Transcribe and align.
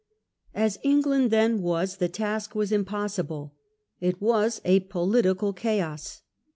As 0.55 0.79
England 0.81 1.29
then 1.29 1.61
was, 1.61 1.97
the 1.97 2.09
task 2.09 2.55
was 2.55 2.71
impossible. 2.71 3.53
It 3.99 4.19
was 4.19 4.59
a 4.65 4.79
political 4.79 5.53
chaos. 5.53 6.23